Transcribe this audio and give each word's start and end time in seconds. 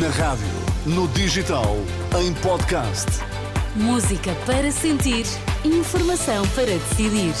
Na 0.00 0.08
rádio, 0.08 0.46
no 0.86 1.06
digital, 1.08 1.76
em 2.18 2.32
podcast. 2.34 3.06
Música 3.76 4.34
para 4.46 4.70
sentir, 4.70 5.26
informação 5.64 6.48
para 6.54 6.64
decidir. 6.64 7.34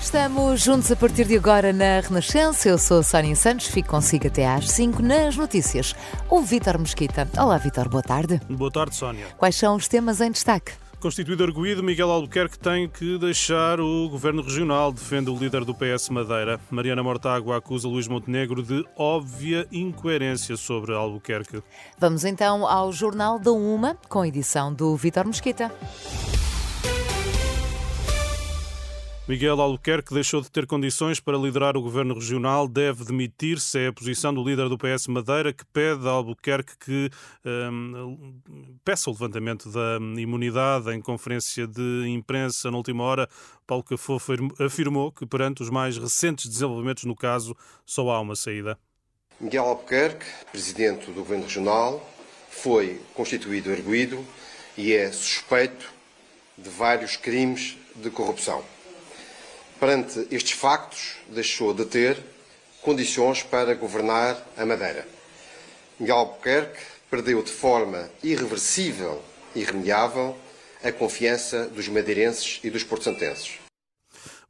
Estamos 0.00 0.60
juntos 0.60 0.90
a 0.90 0.96
partir 0.96 1.26
de 1.26 1.36
agora 1.36 1.72
na 1.72 2.00
Renascença. 2.00 2.68
Eu 2.68 2.78
sou 2.78 2.98
a 2.98 3.02
Sónia 3.04 3.36
Santos, 3.36 3.68
fico 3.68 3.90
consigo 3.90 4.26
até 4.26 4.48
às 4.48 4.70
5 4.70 5.00
nas 5.02 5.36
notícias. 5.36 5.94
O 6.28 6.40
Vítor 6.40 6.78
Mesquita. 6.78 7.28
Olá, 7.38 7.58
Vítor, 7.58 7.88
boa 7.88 8.02
tarde. 8.02 8.40
Boa 8.50 8.72
tarde, 8.72 8.96
Sónia. 8.96 9.26
Quais 9.36 9.54
são 9.54 9.76
os 9.76 9.86
temas 9.86 10.20
em 10.20 10.32
destaque? 10.32 10.72
Constituído 11.00 11.42
arguído, 11.42 11.82
Miguel 11.82 12.10
Albuquerque 12.10 12.58
tem 12.58 12.86
que 12.86 13.16
deixar 13.16 13.80
o 13.80 14.06
governo 14.10 14.42
regional, 14.42 14.92
defende 14.92 15.30
o 15.30 15.34
líder 15.36 15.64
do 15.64 15.74
PS 15.74 16.10
Madeira. 16.10 16.60
Mariana 16.70 17.02
Mortágua 17.02 17.56
acusa 17.56 17.88
Luís 17.88 18.06
Montenegro 18.06 18.62
de 18.62 18.84
óbvia 18.94 19.66
incoerência 19.72 20.58
sobre 20.58 20.92
Albuquerque. 20.92 21.62
Vamos 21.98 22.26
então 22.26 22.66
ao 22.66 22.92
Jornal 22.92 23.38
da 23.38 23.50
Uma, 23.50 23.96
com 24.10 24.26
edição 24.26 24.74
do 24.74 24.94
Vítor 24.94 25.26
Mesquita. 25.26 25.72
Miguel 29.30 29.60
Albuquerque 29.60 30.12
deixou 30.12 30.40
de 30.40 30.50
ter 30.50 30.66
condições 30.66 31.20
para 31.20 31.38
liderar 31.38 31.76
o 31.76 31.80
governo 31.80 32.14
regional, 32.14 32.66
deve 32.66 33.04
demitir-se. 33.04 33.78
É 33.78 33.86
a 33.86 33.92
posição 33.92 34.34
do 34.34 34.42
líder 34.42 34.68
do 34.68 34.76
PS 34.76 35.06
Madeira 35.06 35.52
que 35.52 35.64
pede 35.66 36.04
a 36.08 36.10
Albuquerque 36.10 36.76
que 36.76 37.08
um, 37.46 38.40
peça 38.84 39.08
o 39.08 39.12
levantamento 39.12 39.70
da 39.70 39.98
imunidade 40.20 40.90
em 40.92 41.00
conferência 41.00 41.64
de 41.64 42.08
imprensa 42.08 42.72
na 42.72 42.76
última 42.76 43.04
hora. 43.04 43.28
Paulo 43.68 43.84
Cafofo 43.84 44.32
afirmou 44.58 45.12
que 45.12 45.24
perante 45.24 45.62
os 45.62 45.70
mais 45.70 45.96
recentes 45.96 46.48
desenvolvimentos 46.48 47.04
no 47.04 47.14
caso 47.14 47.56
só 47.86 48.10
há 48.10 48.20
uma 48.20 48.34
saída. 48.34 48.76
Miguel 49.40 49.64
Albuquerque, 49.64 50.26
presidente 50.50 51.06
do 51.06 51.12
governo 51.12 51.44
regional, 51.44 52.04
foi 52.50 53.00
constituído 53.14 53.70
arguído 53.70 54.26
e 54.76 54.92
é 54.92 55.12
suspeito 55.12 55.88
de 56.58 56.68
vários 56.68 57.16
crimes 57.16 57.76
de 57.94 58.10
corrupção 58.10 58.64
perante 59.80 60.28
estes 60.30 60.52
factos, 60.52 61.16
deixou 61.28 61.72
de 61.72 61.86
ter 61.86 62.18
condições 62.82 63.42
para 63.42 63.74
governar 63.74 64.46
a 64.54 64.66
Madeira. 64.66 65.08
Miguel 65.98 66.16
Albuquerque 66.16 66.78
perdeu 67.10 67.42
de 67.42 67.50
forma 67.50 68.10
irreversível 68.22 69.22
e 69.54 69.60
irremediável 69.60 70.36
a 70.84 70.92
confiança 70.92 71.66
dos 71.66 71.88
madeirenses 71.88 72.60
e 72.62 72.68
dos 72.68 72.84
porto-santenses. 72.84 73.58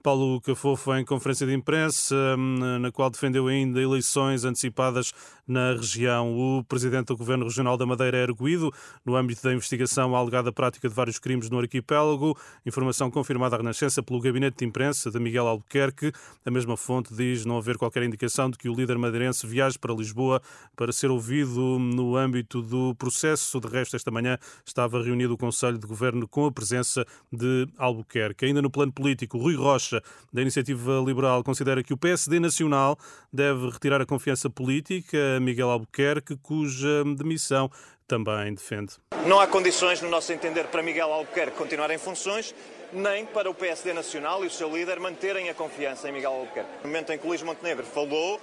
Paulo 0.02 0.40
Cafofo 0.40 0.94
em 0.94 1.04
conferência 1.04 1.46
de 1.46 1.52
imprensa, 1.52 2.14
hum, 2.38 2.78
na 2.80 2.90
qual 2.90 3.10
defendeu 3.10 3.48
ainda 3.48 3.80
eleições 3.80 4.44
antecipadas 4.44 5.12
na 5.46 5.72
região. 5.72 6.32
O 6.32 6.64
presidente 6.64 7.08
do 7.08 7.16
Governo 7.16 7.44
Regional 7.44 7.76
da 7.76 7.84
Madeira 7.84 8.16
é 8.16 8.22
arguído 8.22 8.72
no 9.04 9.16
âmbito 9.16 9.42
da 9.42 9.52
investigação 9.52 10.14
à 10.14 10.18
alegada 10.18 10.52
prática 10.52 10.88
de 10.88 10.94
vários 10.94 11.18
crimes 11.18 11.50
no 11.50 11.58
arquipélago. 11.58 12.38
Informação 12.64 13.10
confirmada 13.10 13.56
à 13.56 13.58
Renascença 13.58 14.02
pelo 14.02 14.20
gabinete 14.20 14.58
de 14.58 14.64
imprensa 14.64 15.10
de 15.10 15.18
Miguel 15.18 15.48
Albuquerque. 15.48 16.12
A 16.46 16.50
mesma 16.50 16.76
fonte 16.76 17.12
diz 17.12 17.44
não 17.44 17.58
haver 17.58 17.76
qualquer 17.76 18.04
indicação 18.04 18.48
de 18.48 18.56
que 18.56 18.68
o 18.68 18.74
líder 18.74 18.96
madeirense 18.96 19.46
viaje 19.46 19.78
para 19.78 19.92
Lisboa 19.92 20.40
para 20.76 20.92
ser 20.92 21.10
ouvido 21.10 21.78
no 21.78 22.16
âmbito 22.16 22.62
do 22.62 22.94
processo. 22.94 23.58
De 23.60 23.66
resto, 23.66 23.96
esta 23.96 24.10
manhã 24.10 24.38
estava 24.64 25.02
reunido 25.02 25.34
o 25.34 25.38
Conselho 25.38 25.78
de 25.78 25.86
Governo 25.86 26.28
com 26.28 26.46
a 26.46 26.52
presença 26.52 27.04
de 27.32 27.68
Albuquerque. 27.76 28.44
Ainda 28.44 28.62
no 28.62 28.70
plano 28.70 28.92
político, 28.92 29.36
Rui 29.36 29.56
Rocha, 29.56 29.89
da 30.32 30.42
Iniciativa 30.42 31.02
Liberal, 31.04 31.42
considera 31.42 31.82
que 31.82 31.92
o 31.92 31.96
PSD 31.96 32.38
Nacional 32.38 32.98
deve 33.32 33.68
retirar 33.70 34.00
a 34.00 34.06
confiança 34.06 34.48
política 34.48 35.18
Miguel 35.40 35.70
Albuquerque, 35.70 36.36
cuja 36.36 37.04
demissão 37.16 37.70
também 38.10 38.52
defende. 38.52 38.94
Não 39.24 39.38
há 39.38 39.46
condições, 39.46 40.02
no 40.02 40.08
nosso 40.08 40.32
entender, 40.32 40.64
para 40.64 40.82
Miguel 40.82 41.12
Albuquerque 41.12 41.56
continuar 41.56 41.92
em 41.92 41.98
funções, 41.98 42.52
nem 42.92 43.24
para 43.24 43.48
o 43.48 43.54
PSD 43.54 43.92
Nacional 43.92 44.42
e 44.42 44.48
o 44.48 44.50
seu 44.50 44.68
líder 44.74 44.98
manterem 44.98 45.48
a 45.48 45.54
confiança 45.54 46.08
em 46.08 46.12
Miguel 46.12 46.32
Albuquerque. 46.32 46.70
No 46.82 46.88
momento 46.88 47.12
em 47.12 47.18
que 47.18 47.26
Luís 47.26 47.40
Montenegro 47.40 47.86
falou, 47.86 48.36
uh, 48.36 48.40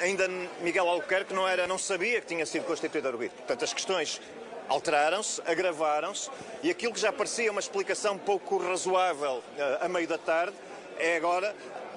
ainda 0.00 0.28
Miguel 0.62 0.88
Albuquerque 0.88 1.32
não, 1.32 1.46
era, 1.46 1.66
não 1.68 1.78
sabia 1.78 2.20
que 2.20 2.26
tinha 2.26 2.44
sido 2.44 2.64
constituído 2.64 3.06
arguido. 3.06 3.34
Portanto, 3.34 3.62
as 3.62 3.72
questões 3.72 4.20
alteraram-se, 4.68 5.40
agravaram-se 5.46 6.30
e 6.62 6.70
aquilo 6.70 6.92
que 6.92 7.00
já 7.00 7.12
parecia 7.12 7.50
uma 7.50 7.60
explicação 7.60 8.18
pouco 8.18 8.56
razoável 8.58 9.38
uh, 9.38 9.84
a 9.84 9.88
meio 9.88 10.08
da 10.08 10.18
tarde 10.18 10.56
é 10.98 11.16
agora 11.16 11.54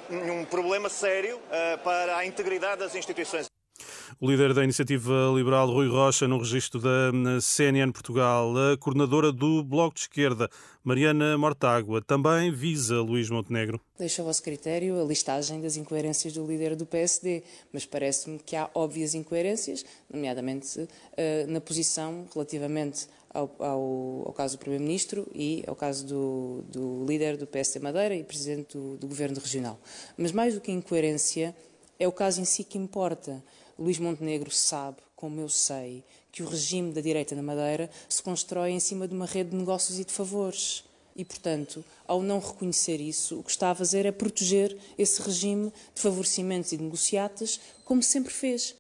um 0.10 0.46
problema 0.46 0.90
sério 0.90 1.38
uh, 1.38 1.78
para 1.84 2.18
a 2.18 2.26
integridade 2.26 2.80
das 2.80 2.96
instituições. 2.96 3.55
O 4.18 4.32
líder 4.32 4.54
da 4.54 4.64
Iniciativa 4.64 5.30
Liberal, 5.36 5.70
Rui 5.70 5.90
Rocha, 5.90 6.26
no 6.26 6.38
registro 6.38 6.80
da 6.80 7.42
CNN 7.42 7.92
Portugal. 7.92 8.54
A 8.58 8.78
coordenadora 8.78 9.30
do 9.30 9.62
Bloco 9.62 9.96
de 9.96 10.02
Esquerda, 10.04 10.50
Mariana 10.82 11.38
Mortágua, 11.38 12.02
também 12.02 12.50
visa 12.50 13.02
Luís 13.02 13.30
Montenegro. 13.30 13.82
Deixo 14.00 14.22
a 14.22 14.24
vosso 14.24 14.42
critério 14.42 15.02
a 15.02 15.04
listagem 15.04 15.60
das 15.60 15.76
incoerências 15.76 16.32
do 16.32 16.48
líder 16.48 16.78
do 16.78 16.86
PSD, 16.86 17.44
mas 17.74 17.86
parece-me 17.86 18.40
que 18.40 18.56
há 18.56 18.70
óbvias 18.74 19.14
incoerências, 19.16 19.86
nomeadamente 20.10 20.88
eh, 21.18 21.46
na 21.50 21.60
posição 21.60 22.26
relativamente 22.34 23.08
ao, 23.34 23.54
ao, 23.60 24.24
ao, 24.28 24.34
caso 24.34 24.56
do 24.56 24.62
Primeiro-Ministro 24.62 25.28
e 25.36 25.62
ao 25.68 25.76
caso 25.76 26.08
do, 26.08 26.64
do, 26.70 27.06
líder 27.06 27.36
do 27.36 27.46
PSD 27.46 27.84
Madeira 27.84 28.16
e 28.16 28.24
Presidente 28.24 28.78
do, 28.78 28.96
do 28.96 29.08
Governo 29.08 29.38
Regional. 29.42 29.78
Mas 30.18 30.32
mais 30.32 30.54
do 30.54 30.62
que 30.62 30.72
incoerência, 30.72 31.54
é 32.00 32.08
o 32.08 32.14
caso 32.14 32.40
em 32.40 32.46
si 32.46 32.64
que 32.64 32.78
importa. 32.78 33.44
Luís 33.78 34.00
Montenegro 34.00 34.50
sabe, 34.52 34.98
como 35.16 35.42
eu 35.42 35.50
sei, 35.50 36.04
que 36.32 36.42
o 36.42 36.48
regime 36.48 36.94
da 36.94 37.02
direita 37.02 37.36
na 37.36 37.44
Madeira 37.44 37.90
se 38.08 38.24
constrói 38.24 38.72
em 38.72 38.80
cima 38.80 39.08
de 39.08 39.14
uma 39.14 39.26
rede 39.26 39.50
de 39.52 39.58
negócios 39.58 40.00
e 40.00 40.06
de 40.06 40.12
favores. 40.12 40.84
E, 41.16 41.24
portanto, 41.24 41.84
ao 42.08 42.22
não 42.22 42.40
reconhecer 42.40 43.00
isso, 43.00 43.40
o 43.40 43.44
que 43.44 43.52
está 43.52 43.72
a 43.72 43.76
fazer 43.76 44.06
é 44.06 44.12
proteger 44.12 44.78
esse 44.98 45.22
regime 45.22 45.72
de 45.94 46.02
favorecimentos 46.02 46.72
e 46.72 46.78
de 46.78 46.84
negociatas, 46.84 47.60
como 47.86 48.04
sempre 48.04 48.34
fez. 48.34 48.76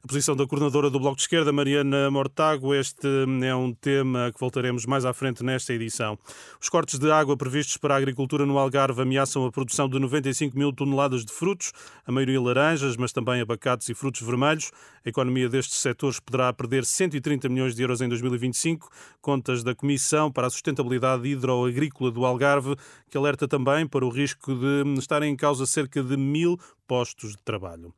A 0.00 0.06
posição 0.06 0.36
da 0.36 0.46
coordenadora 0.46 0.88
do 0.88 1.00
Bloco 1.00 1.16
de 1.16 1.22
Esquerda, 1.22 1.52
Mariana 1.52 2.08
Mortágua, 2.08 2.76
este 2.76 3.08
é 3.42 3.52
um 3.52 3.74
tema 3.74 4.30
que 4.32 4.38
voltaremos 4.38 4.86
mais 4.86 5.04
à 5.04 5.12
frente 5.12 5.42
nesta 5.42 5.74
edição. 5.74 6.16
Os 6.62 6.68
cortes 6.68 7.00
de 7.00 7.10
água 7.10 7.36
previstos 7.36 7.76
para 7.78 7.94
a 7.94 7.96
agricultura 7.96 8.46
no 8.46 8.58
Algarve 8.58 9.02
ameaçam 9.02 9.44
a 9.44 9.50
produção 9.50 9.88
de 9.88 9.98
95 9.98 10.56
mil 10.56 10.72
toneladas 10.72 11.24
de 11.24 11.32
frutos, 11.32 11.72
a 12.06 12.12
maioria 12.12 12.40
laranjas, 12.40 12.96
mas 12.96 13.12
também 13.12 13.40
abacates 13.40 13.88
e 13.88 13.94
frutos 13.94 14.22
vermelhos. 14.22 14.70
A 15.04 15.08
economia 15.08 15.48
destes 15.48 15.78
setores 15.78 16.20
poderá 16.20 16.52
perder 16.52 16.84
130 16.84 17.48
milhões 17.48 17.74
de 17.74 17.82
euros 17.82 18.00
em 18.00 18.08
2025, 18.08 18.88
contas 19.20 19.64
da 19.64 19.74
Comissão 19.74 20.30
para 20.30 20.46
a 20.46 20.50
Sustentabilidade 20.50 21.26
Hidroagrícola 21.26 22.12
do 22.12 22.24
Algarve, 22.24 22.76
que 23.10 23.18
alerta 23.18 23.48
também 23.48 23.84
para 23.84 24.06
o 24.06 24.10
risco 24.10 24.54
de 24.54 24.94
estarem 24.96 25.32
em 25.32 25.36
causa 25.36 25.66
cerca 25.66 26.04
de 26.04 26.16
mil 26.16 26.56
postos 26.86 27.32
de 27.32 27.42
trabalho. 27.42 27.92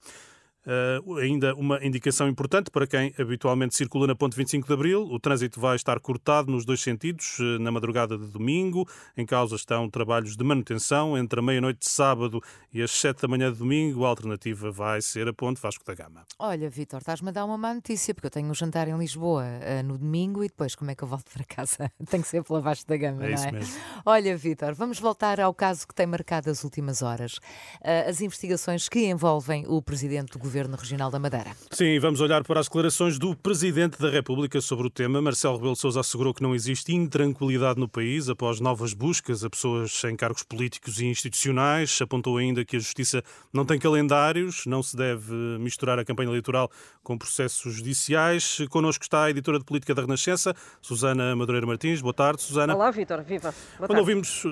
Uh, 0.66 1.16
ainda 1.16 1.54
uma 1.54 1.82
indicação 1.82 2.28
importante 2.28 2.70
para 2.70 2.86
quem 2.86 3.14
habitualmente 3.18 3.74
circula 3.74 4.06
na 4.06 4.14
Ponte 4.14 4.36
25 4.36 4.66
de 4.66 4.74
Abril. 4.74 5.02
O 5.10 5.18
trânsito 5.18 5.58
vai 5.58 5.74
estar 5.74 5.98
cortado 6.00 6.52
nos 6.52 6.66
dois 6.66 6.82
sentidos 6.82 7.38
uh, 7.38 7.58
na 7.58 7.72
madrugada 7.72 8.18
de 8.18 8.26
domingo. 8.26 8.86
Em 9.16 9.24
causa 9.24 9.56
estão 9.56 9.88
trabalhos 9.88 10.36
de 10.36 10.44
manutenção 10.44 11.16
entre 11.16 11.40
a 11.40 11.42
meia-noite 11.42 11.80
de 11.80 11.88
sábado 11.88 12.42
e 12.74 12.82
as 12.82 12.90
7 12.90 13.22
da 13.22 13.28
manhã 13.28 13.50
de 13.50 13.58
domingo. 13.58 14.04
A 14.04 14.08
alternativa 14.08 14.70
vai 14.70 15.00
ser 15.00 15.26
a 15.28 15.32
Ponte 15.32 15.58
Vasco 15.62 15.82
da 15.82 15.94
Gama. 15.94 16.26
Olha, 16.38 16.68
Vitor, 16.68 16.98
estás-me 16.98 17.30
a 17.30 17.32
dar 17.32 17.46
uma 17.46 17.56
má 17.56 17.72
notícia, 17.72 18.12
porque 18.12 18.26
eu 18.26 18.30
tenho 18.30 18.50
um 18.50 18.54
jantar 18.54 18.86
em 18.86 18.98
Lisboa 18.98 19.44
uh, 19.44 19.82
no 19.82 19.96
domingo 19.96 20.44
e 20.44 20.48
depois 20.48 20.74
como 20.74 20.90
é 20.90 20.94
que 20.94 21.02
eu 21.02 21.08
volto 21.08 21.30
para 21.32 21.44
casa? 21.44 21.90
Tem 22.10 22.20
que 22.20 22.28
ser 22.28 22.44
pela 22.44 22.60
Vasco 22.60 22.86
da 22.86 22.98
Gama, 22.98 23.24
é 23.24 23.34
não 23.34 23.44
é? 23.44 23.52
Mesmo. 23.52 23.80
Olha, 24.04 24.36
Vitor, 24.36 24.74
vamos 24.74 25.00
voltar 25.00 25.40
ao 25.40 25.54
caso 25.54 25.88
que 25.88 25.94
tem 25.94 26.06
marcado 26.06 26.50
as 26.50 26.64
últimas 26.64 27.00
horas. 27.00 27.38
as 27.82 28.20
investigações 28.20 28.88
que 28.88 29.06
envolvem 29.06 29.64
o 29.66 29.80
presidente 29.80 30.32
do 30.32 30.38
governo 30.38 30.49
Governo 30.50 30.76
Regional 30.76 31.12
da 31.12 31.18
Madeira. 31.20 31.52
Sim, 31.70 31.96
vamos 32.00 32.20
olhar 32.20 32.42
para 32.42 32.58
as 32.58 32.66
declarações 32.66 33.20
do 33.20 33.36
Presidente 33.36 34.00
da 34.00 34.10
República 34.10 34.60
sobre 34.60 34.88
o 34.88 34.90
tema. 34.90 35.22
Marcelo 35.22 35.54
Rebelo 35.54 35.76
Sousa 35.76 36.00
assegurou 36.00 36.34
que 36.34 36.42
não 36.42 36.56
existe 36.56 36.92
intranquilidade 36.92 37.78
no 37.78 37.88
país 37.88 38.28
após 38.28 38.58
novas 38.58 38.92
buscas 38.92 39.44
a 39.44 39.48
pessoas 39.48 40.02
em 40.02 40.16
cargos 40.16 40.42
políticos 40.42 41.00
e 41.00 41.06
institucionais. 41.06 41.96
Apontou 42.02 42.36
ainda 42.36 42.64
que 42.64 42.74
a 42.74 42.80
Justiça 42.80 43.22
não 43.52 43.64
tem 43.64 43.78
calendários, 43.78 44.66
não 44.66 44.82
se 44.82 44.96
deve 44.96 45.32
misturar 45.60 46.00
a 46.00 46.04
campanha 46.04 46.30
eleitoral 46.30 46.68
com 47.00 47.16
processos 47.16 47.76
judiciais. 47.76 48.58
Connosco 48.70 49.04
está 49.04 49.26
a 49.26 49.30
editora 49.30 49.56
de 49.56 49.64
política 49.64 49.94
da 49.94 50.02
Renascença, 50.02 50.52
Susana 50.82 51.36
Madureira 51.36 51.64
Martins. 51.64 52.00
Boa 52.00 52.12
tarde, 52.12 52.42
Susana. 52.42 52.74
Olá, 52.74 52.90
Vitor. 52.90 53.22
Viva. 53.22 53.54
Boa 53.78 53.86
quando, 53.86 53.98
ouvimos, 54.00 54.42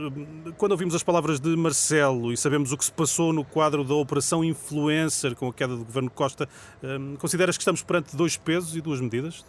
quando 0.57 0.73
ouvimos 0.73 0.95
as 0.95 1.03
palavras 1.03 1.41
de 1.41 1.57
Marcelo 1.57 2.33
e 2.33 2.37
sabemos 2.37 2.71
o 2.71 2.77
que 2.77 2.85
se 2.85 2.93
passou 2.93 3.33
no 3.33 3.45
quadro 3.45 3.83
da 3.83 3.95
Operação 3.95 4.45
Influencer 4.45 5.35
com 5.35 5.49
a 5.49 5.53
queda 5.53 5.77
do 5.77 5.88
governo 5.89 6.11
Costa, 6.11 6.49
hum, 6.83 7.17
consideras 7.19 7.57
que 7.57 7.63
estamos 7.63 7.83
perante 7.83 8.17
dois 8.17 8.37
pesos 8.37 8.77
e 8.77 8.81
duas 8.81 9.01
medidas? 9.01 9.45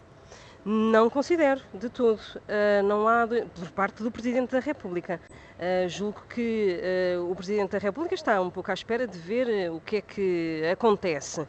Não 0.65 1.09
considero, 1.09 1.61
de 1.73 1.89
todo. 1.89 2.19
Uh, 2.19 2.83
não 2.83 3.07
há, 3.07 3.25
de, 3.25 3.45
por 3.45 3.71
parte 3.71 4.03
do 4.03 4.11
Presidente 4.11 4.51
da 4.51 4.59
República. 4.59 5.19
Uh, 5.57 5.87
julgo 5.87 6.21
que 6.29 6.77
uh, 7.17 7.31
o 7.31 7.35
Presidente 7.35 7.71
da 7.71 7.77
República 7.77 8.13
está 8.13 8.41
um 8.41 8.49
pouco 8.49 8.69
à 8.69 8.73
espera 8.73 9.07
de 9.07 9.17
ver 9.17 9.71
o 9.71 9.79
que 9.79 9.97
é 9.97 10.01
que 10.01 10.61
acontece, 10.71 11.47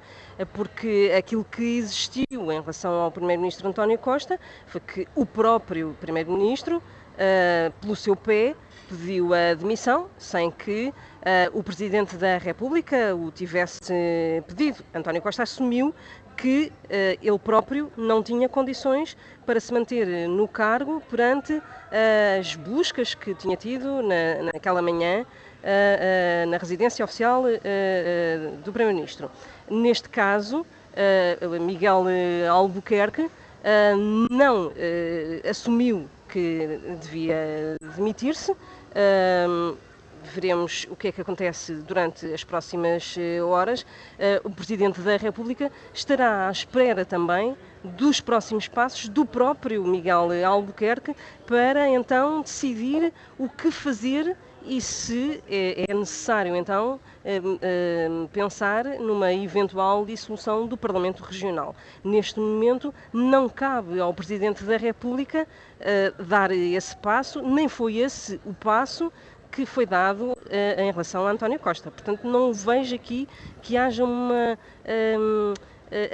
porque 0.53 1.13
aquilo 1.17 1.45
que 1.45 1.79
existiu 1.79 2.53
em 2.53 2.61
relação 2.61 2.93
ao 2.93 3.11
Primeiro-Ministro 3.11 3.69
António 3.69 3.99
Costa 3.99 4.39
foi 4.67 4.81
que 4.81 5.09
o 5.15 5.27
próprio 5.27 5.97
Primeiro-Ministro, 6.01 6.81
pelo 7.81 7.95
seu 7.95 8.17
pé, 8.17 8.55
pediu 8.89 9.35
a 9.35 9.55
demissão 9.55 10.09
sem 10.19 10.51
que 10.51 10.93
o 11.53 11.63
Presidente 11.63 12.17
da 12.17 12.39
República 12.39 13.15
o 13.15 13.31
tivesse 13.31 13.93
pedido. 14.47 14.83
António 14.95 15.21
Costa 15.21 15.43
assumiu 15.43 15.95
que 16.41 16.73
uh, 16.85 17.19
ele 17.23 17.39
próprio 17.39 17.93
não 17.97 18.23
tinha 18.23 18.49
condições 18.49 19.17
para 19.45 19.61
se 19.61 19.73
manter 19.73 20.07
no 20.27 20.49
cargo 20.49 21.03
perante 21.11 21.53
uh, 21.53 21.63
as 22.41 22.57
buscas 22.57 23.15
que 23.15 23.35
tinha 23.35 23.57
tido 23.57 24.03
na, 24.03 24.51
naquela 24.53 24.81
manhã 24.81 25.23
uh, 25.23 26.51
na 26.51 26.57
residência 26.57 27.05
oficial 27.05 27.45
do 28.65 28.73
Primeiro-Ministro. 28.73 29.31
Neste 29.69 30.09
caso, 30.09 30.65
Miguel 31.61 32.05
Albuquerque 32.51 33.31
não 34.31 34.73
assumiu 35.49 36.09
que 36.31 36.81
devia 37.00 37.77
demitir-se 37.97 38.55
veremos 40.23 40.87
o 40.91 40.97
que 40.97 41.09
é 41.09 41.12
que 41.12 41.21
acontece 41.21 41.75
durante 41.75 42.27
as 42.32 42.44
próximas 42.44 43.17
eh, 43.19 43.41
horas. 43.43 43.87
Eh, 44.19 44.41
o 44.44 44.50
Presidente 44.50 45.00
da 45.00 45.17
República 45.17 45.71
estará 45.94 46.49
à 46.49 46.50
espera 46.50 47.05
também 47.05 47.56
dos 47.82 48.21
próximos 48.21 48.69
passos 48.69 49.09
do 49.09 49.25
próprio 49.25 49.85
Miguel 49.85 50.29
Albuquerque 50.47 51.15
para 51.47 51.88
então 51.88 52.43
decidir 52.43 53.12
o 53.38 53.49
que 53.49 53.71
fazer 53.71 54.37
e 54.62 54.81
se 54.81 55.43
é, 55.49 55.87
é 55.88 55.94
necessário 55.94 56.55
então 56.55 57.00
eh, 57.25 57.41
pensar 58.31 58.85
numa 58.85 59.32
eventual 59.32 60.05
dissolução 60.05 60.67
do 60.67 60.77
Parlamento 60.77 61.23
Regional. 61.23 61.75
Neste 62.05 62.38
momento 62.38 62.93
não 63.11 63.49
cabe 63.49 63.99
ao 63.99 64.12
Presidente 64.12 64.62
da 64.65 64.76
República 64.76 65.47
dar 66.29 66.50
esse 66.50 66.94
passo, 66.99 67.41
nem 67.41 67.69
foi 67.69 67.97
esse 67.97 68.38
o 68.44 68.53
passo 68.53 69.11
que 69.50 69.65
foi 69.65 69.87
dado 69.87 70.37
em 70.76 70.91
relação 70.91 71.26
a 71.26 71.31
António 71.31 71.59
Costa. 71.59 71.91
Portanto, 71.91 72.26
não 72.26 72.53
vejo 72.53 72.94
aqui 72.94 73.26
que 73.62 73.79
haja 73.79 74.05
uma 74.05 74.59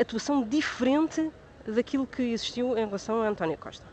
atuação 0.01 0.43
diferente 0.45 1.31
daquilo 1.73 2.07
que 2.07 2.23
existiu 2.23 2.77
em 2.77 2.85
relação 2.87 3.23
a 3.23 3.29
António 3.29 3.57
Costa. 3.57 3.85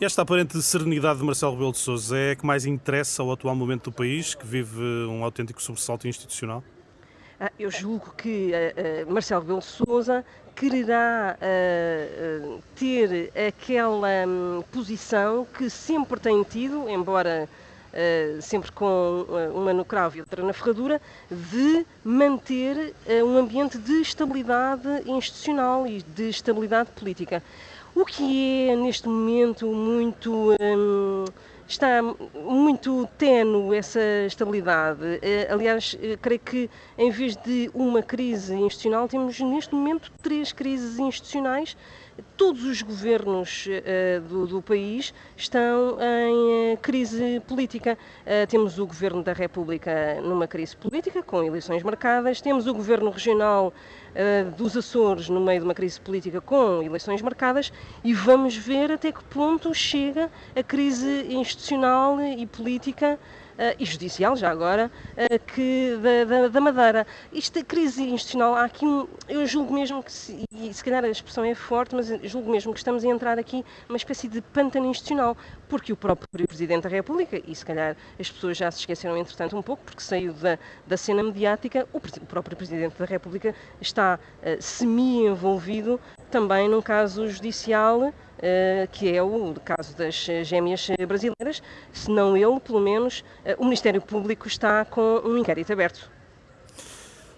Esta 0.00 0.22
aparente 0.22 0.60
serenidade 0.62 1.18
de 1.18 1.24
Marcelo 1.26 1.52
Rebelo 1.52 1.72
de 1.72 1.78
Sousa 1.78 2.16
é 2.16 2.30
a 2.30 2.36
que 2.36 2.46
mais 2.46 2.64
interessa 2.64 3.22
ao 3.22 3.30
atual 3.32 3.54
momento 3.54 3.90
do 3.90 3.92
país, 3.92 4.34
que 4.34 4.46
vive 4.46 4.80
um 5.06 5.22
autêntico 5.22 5.60
sobressalto 5.60 6.08
institucional? 6.08 6.64
Ah, 7.38 7.52
eu 7.58 7.70
julgo 7.70 8.14
que 8.16 8.50
uh, 8.50 9.08
uh, 9.08 9.12
Marcelo 9.12 9.42
Rebelo 9.42 9.60
de 9.60 9.66
Sousa 9.66 10.24
quererá 10.56 11.36
uh, 11.36 12.62
ter 12.74 13.30
aquela 13.48 14.26
um, 14.26 14.62
posição 14.72 15.46
que 15.56 15.68
sempre 15.68 16.18
tem 16.18 16.42
tido, 16.42 16.88
embora 16.88 17.46
sempre 18.40 18.70
com 18.72 19.26
eh, 19.30 19.48
uma 19.48 19.72
no 19.72 19.84
cravo 19.84 20.16
e 20.16 20.20
outra 20.20 20.42
na 20.42 20.52
ferradura, 20.52 21.00
de 21.30 21.86
manter 22.04 22.94
uh, 23.06 23.24
um 23.24 23.36
ambiente 23.36 23.78
de 23.78 24.00
estabilidade 24.00 24.88
institucional 25.06 25.86
e 25.86 26.02
de 26.02 26.28
estabilidade 26.28 26.90
política. 26.92 27.42
O 27.94 28.04
que 28.04 28.68
é, 28.68 28.76
neste 28.76 29.08
momento, 29.08 29.66
muito. 29.66 30.54
Um, 30.60 31.24
está 31.70 32.02
muito 32.34 33.08
tenue 33.16 33.76
essa 33.76 34.00
estabilidade. 34.26 35.20
Aliás, 35.48 35.96
creio 36.20 36.40
que 36.40 36.70
em 36.98 37.10
vez 37.10 37.36
de 37.36 37.70
uma 37.72 38.02
crise 38.02 38.54
institucional, 38.54 39.06
temos 39.06 39.38
neste 39.40 39.74
momento 39.74 40.10
três 40.20 40.52
crises 40.52 40.98
institucionais 40.98 41.76
todos 42.36 42.64
os 42.64 42.82
governos 42.82 43.66
uh, 43.66 44.20
do, 44.28 44.46
do, 44.46 44.62
país 44.62 45.14
estão 45.36 45.96
em 46.00 46.76
crise 46.76 47.40
política. 47.46 47.96
Temos 48.48 48.78
o 48.78 48.86
governo 48.86 49.22
da 49.22 49.32
República 49.32 50.20
numa 50.20 50.46
crise 50.46 50.76
política, 50.76 51.22
com 51.22 51.42
eleições 51.42 51.82
marcadas, 51.82 52.40
temos 52.40 52.66
o 52.66 52.74
governo 52.74 53.10
regional 53.10 53.72
dos 54.56 54.76
Açores 54.76 55.28
no 55.28 55.40
meio 55.40 55.60
de 55.60 55.64
uma 55.64 55.74
crise 55.74 56.00
política 56.00 56.40
com 56.40 56.82
eleições 56.82 57.22
marcadas 57.22 57.72
e 58.02 58.12
vamos 58.12 58.56
ver 58.56 58.90
até 58.90 59.12
que 59.12 59.22
ponto 59.24 59.72
chega 59.72 60.30
a 60.54 60.62
crise 60.62 61.26
institucional 61.28 61.59
e 62.38 62.46
política 62.46 63.18
uh, 63.60 63.76
e 63.78 63.84
judicial, 63.84 64.34
já 64.34 64.50
agora, 64.50 64.90
uh, 65.12 65.38
que 65.52 65.98
da, 66.02 66.24
da, 66.24 66.48
da, 66.48 66.60
Madeira. 66.60 67.06
Isto, 67.32 67.64
crise 67.64 68.02
institucional, 68.02 68.54
há 68.54 68.64
aqui 68.64 68.86
um, 68.86 69.06
eu 69.28 69.46
julgo 69.46 69.74
mesmo 69.74 70.02
que, 70.02 70.10
se, 70.10 70.44
e 70.50 70.72
se 70.72 70.82
calhar 70.82 71.04
a 71.04 71.08
expressão 71.08 71.44
é 71.44 71.54
forte, 71.54 71.94
mas 71.94 72.08
julgo 72.24 72.50
mesmo 72.50 72.72
que 72.72 72.78
estamos 72.78 73.04
a 73.04 73.08
entrar 73.08 73.38
aqui 73.38 73.64
numa 73.88 73.96
espécie 73.96 74.26
de 74.26 74.40
pântano 74.40 74.86
institucional, 74.86 75.36
porque 75.68 75.92
o 75.92 75.96
próprio 75.96 76.48
Presidente 76.48 76.84
da 76.84 76.88
República, 76.88 77.40
e 77.46 77.54
se 77.54 77.64
calhar 77.64 77.96
as 78.18 78.30
pessoas 78.30 78.56
já 78.56 78.70
se 78.70 78.80
esqueceram 78.80 79.16
entretanto 79.16 79.56
um 79.56 79.62
pouco, 79.62 79.84
porque 79.84 80.00
saiu 80.00 80.32
da, 80.32 80.58
da 80.86 80.96
cena 80.96 81.22
mediática, 81.22 81.86
o, 81.92 81.98
o 81.98 82.26
próprio 82.26 82.56
Presidente 82.56 82.98
da 82.98 83.04
República 83.04 83.54
está 83.80 84.18
uh, 84.18 84.62
semi-envolvido 84.62 86.00
também 86.30 86.68
num 86.68 86.80
caso 86.80 87.28
judicial 87.28 88.14
que 88.92 89.14
é 89.14 89.22
o 89.22 89.54
caso 89.64 89.96
das 89.96 90.14
gêmeas 90.44 90.88
brasileiras, 91.06 91.62
se 91.92 92.10
não 92.10 92.36
ele, 92.36 92.60
pelo 92.60 92.80
menos 92.80 93.24
eh, 93.44 93.56
o 93.58 93.64
Ministério 93.64 94.00
Público 94.00 94.46
está 94.46 94.84
com 94.84 95.20
um 95.24 95.38
inquérito 95.38 95.72
aberto. 95.72 96.10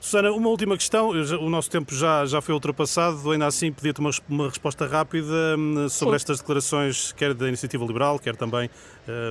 Susana, 0.03 0.33
uma 0.33 0.49
última 0.49 0.77
questão. 0.77 1.11
O 1.11 1.49
nosso 1.49 1.71
tempo 1.71 1.95
já, 1.95 2.27
já 2.27 2.41
foi 2.41 2.53
ultrapassado. 2.53 3.31
Ainda 3.31 3.47
assim, 3.47 3.71
pedia-te 3.71 4.01
uma, 4.01 4.11
uma, 4.29 4.49
resposta 4.49 4.85
rápida 4.85 5.57
hum, 5.57 5.89
sobre 5.89 6.15
Sim. 6.15 6.17
estas 6.17 6.39
declarações, 6.41 7.13
quer 7.13 7.33
da 7.33 7.47
Iniciativa 7.47 7.85
Liberal, 7.85 8.19
quer 8.19 8.35
também 8.35 8.69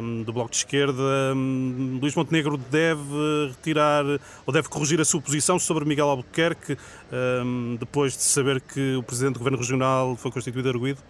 um, 0.02 0.24
do 0.24 0.32
Bloco 0.32 0.50
de 0.50 0.56
Esquerda. 0.56 1.04
Um, 1.36 2.00
Luís 2.02 2.16
Montenegro 2.16 2.56
deve 2.56 3.50
retirar 3.50 4.06
ou 4.46 4.54
deve 4.54 4.70
corrigir 4.70 5.02
a 5.02 5.06
sua 5.06 5.20
posição 5.20 5.60
sobre 5.60 5.84
Miguel 5.84 6.08
Albuquerque 6.08 6.78
um, 7.44 7.76
depois 7.78 8.16
de 8.16 8.24
saber 8.24 8.62
que 8.62 8.96
o 8.96 9.04
Presidente 9.04 9.34
do 9.34 9.40
Governo 9.40 9.58
Regional 9.58 10.16
foi 10.16 10.32
constituído 10.32 10.70
arguído? 10.70 11.02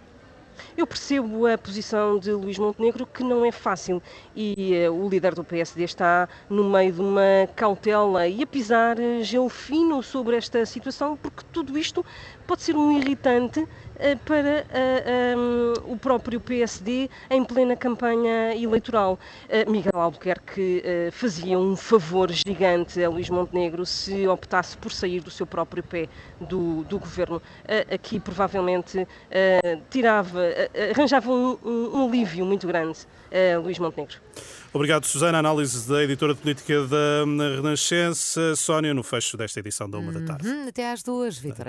Eu 0.76 0.86
percebo 0.86 1.46
a 1.46 1.56
posição 1.58 2.18
de 2.18 2.32
Luís 2.32 2.58
Montenegro, 2.58 3.06
que 3.06 3.22
não 3.22 3.44
é 3.44 3.52
fácil, 3.52 4.02
e 4.34 4.72
uh, 4.88 4.92
o 4.92 5.08
líder 5.08 5.34
do 5.34 5.44
PSD 5.44 5.84
está 5.84 6.28
no 6.48 6.64
meio 6.64 6.92
de 6.92 7.00
uma 7.00 7.48
cautela 7.54 8.26
e 8.26 8.42
a 8.42 8.46
pisar 8.46 8.96
gelo 9.22 9.48
fino 9.48 10.02
sobre 10.02 10.36
esta 10.36 10.64
situação, 10.66 11.16
porque 11.16 11.42
tudo 11.52 11.78
isto 11.78 12.04
pode 12.46 12.62
ser 12.62 12.76
um 12.76 12.92
irritante 12.92 13.60
eh, 13.60 13.91
para 14.24 14.66
eh, 14.70 15.34
um, 15.36 15.92
o 15.92 15.96
próprio 15.96 16.40
PSD 16.40 17.08
em 17.30 17.44
plena 17.44 17.76
campanha 17.76 18.54
eleitoral. 18.54 19.18
Uh, 19.48 19.70
Miguel 19.70 20.00
Albuquerque 20.00 20.82
uh, 20.84 21.12
fazia 21.12 21.58
um 21.58 21.76
favor 21.76 22.30
gigante 22.30 23.02
a 23.02 23.08
Luís 23.08 23.30
Montenegro 23.30 23.86
se 23.86 24.26
optasse 24.26 24.76
por 24.76 24.92
sair 24.92 25.20
do 25.20 25.30
seu 25.30 25.46
próprio 25.46 25.82
pé 25.82 26.08
do, 26.40 26.84
do 26.84 26.98
governo. 26.98 27.36
Uh, 27.36 27.94
aqui 27.94 28.18
provavelmente 28.18 29.06
tirava, 29.90 30.40
arranjava 30.90 31.30
um, 31.30 31.58
um, 31.64 31.96
um, 31.96 32.08
alívio 32.08 32.44
muito 32.44 32.66
grande 32.66 32.98
a 33.30 33.58
Luís 33.58 33.78
Montenegro. 33.78 34.16
Obrigado, 34.72 35.04
Susana. 35.04 35.38
Análise 35.38 35.88
da 35.88 36.02
editora 36.02 36.34
de 36.34 36.40
política 36.40 36.86
da 36.86 37.24
Renascença. 37.56 38.56
Sónia, 38.56 38.94
no 38.94 39.02
fecho 39.02 39.36
desta 39.36 39.60
edição 39.60 39.88
da 39.88 39.98
uma 39.98 40.12
da 40.12 40.20
tarde. 40.20 40.48
Uhum, 40.48 40.68
até 40.68 40.90
às 40.90 41.02
duas, 41.02 41.38
Vitor. 41.38 41.68